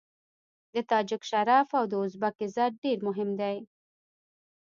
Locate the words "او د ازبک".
1.79-2.35